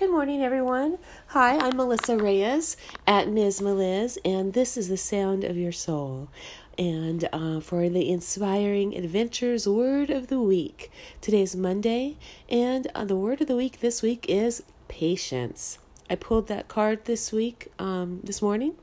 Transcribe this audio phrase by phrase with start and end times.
[0.00, 0.96] Good morning, everyone.
[1.26, 6.30] Hi, I'm Melissa Reyes at Miz Meliz, and this is the sound of your soul.
[6.78, 10.90] And uh, for the inspiring adventures word of the week,
[11.20, 12.16] today's Monday,
[12.48, 15.78] and uh, the word of the week this week is patience.
[16.08, 18.76] I pulled that card this week, um, this morning,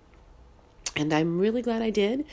[0.95, 2.25] and I'm really glad I did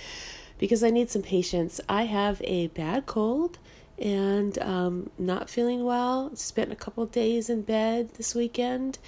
[0.58, 1.80] because I need some patience.
[1.88, 3.56] I have a bad cold
[3.98, 6.34] and um, not feeling well.
[6.34, 8.98] Spent a couple days in bed this weekend,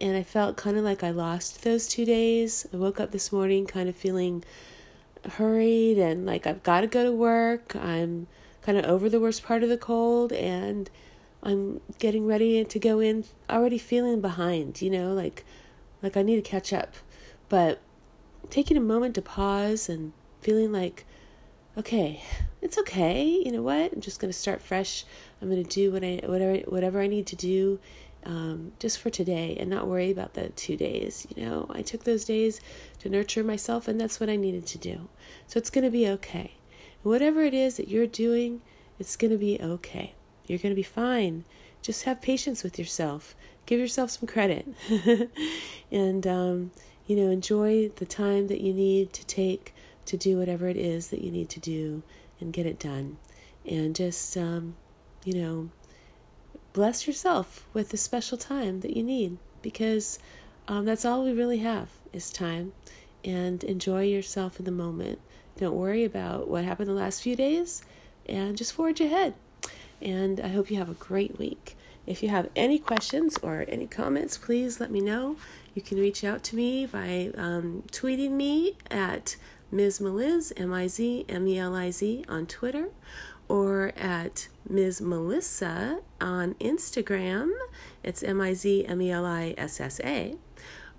[0.00, 2.66] and I felt kind of like I lost those two days.
[2.72, 4.44] I woke up this morning kind of feeling
[5.32, 7.76] hurried and like I've got to go to work.
[7.76, 8.26] I'm
[8.62, 10.90] kind of over the worst part of the cold, and
[11.42, 14.80] I'm getting ready to go in already feeling behind.
[14.80, 15.44] You know, like
[16.02, 16.94] like I need to catch up,
[17.48, 17.80] but
[18.48, 21.04] taking a moment to pause and feeling like
[21.76, 22.22] okay,
[22.70, 23.24] it's okay.
[23.24, 23.92] You know what?
[23.92, 25.04] I'm just going to start fresh.
[25.42, 27.80] I'm going to do what I whatever whatever I need to do
[28.24, 31.26] um, just for today and not worry about the two days.
[31.34, 32.60] You know, I took those days
[33.00, 35.08] to nurture myself, and that's what I needed to do.
[35.48, 36.52] So it's going to be okay.
[37.02, 38.60] whatever it is that you're doing,
[39.00, 40.14] it's going to be okay.
[40.46, 41.44] You're going to be fine.
[41.82, 43.34] Just have patience with yourself.
[43.66, 44.68] Give yourself some credit,
[45.90, 46.70] and um,
[47.08, 49.74] you know, enjoy the time that you need to take
[50.06, 52.04] to do whatever it is that you need to do
[52.40, 53.18] and get it done.
[53.66, 54.76] And just, um,
[55.24, 55.70] you know,
[56.72, 60.18] bless yourself with the special time that you need because
[60.68, 62.72] um, that's all we really have is time.
[63.24, 65.20] And enjoy yourself in the moment.
[65.58, 67.84] Don't worry about what happened the last few days
[68.26, 69.34] and just forge ahead.
[70.00, 71.76] And I hope you have a great week.
[72.06, 75.36] If you have any questions or any comments, please let me know.
[75.74, 79.36] You can reach out to me by um, tweeting me at
[79.72, 82.90] Miz Meliz, M I Z M E L I Z, on Twitter,
[83.48, 87.50] or at Miz Melissa on Instagram.
[88.02, 90.36] It's M I Z M E L I S S A.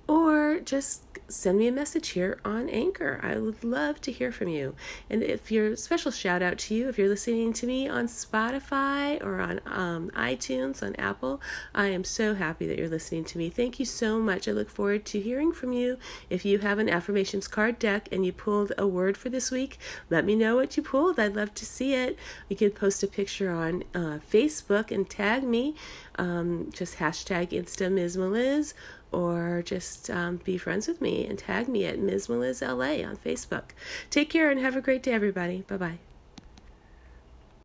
[0.07, 3.19] Or just send me a message here on Anchor.
[3.23, 4.75] I would love to hear from you.
[5.09, 9.23] And if your special shout out to you, if you're listening to me on Spotify
[9.23, 11.41] or on um, iTunes, on Apple,
[11.73, 13.49] I am so happy that you're listening to me.
[13.49, 14.47] Thank you so much.
[14.47, 15.97] I look forward to hearing from you.
[16.29, 19.77] If you have an affirmations card deck and you pulled a word for this week,
[20.09, 21.19] let me know what you pulled.
[21.19, 22.17] I'd love to see it.
[22.49, 25.75] You can post a picture on uh, Facebook and tag me.
[26.17, 28.73] Um, just hashtag InstaMizMeliz
[29.11, 33.17] or just um, be friends with me and tag me at Miz Meliz LA on
[33.17, 33.71] Facebook.
[34.09, 35.63] Take care and have a great day, everybody.
[35.67, 36.10] Bye bye.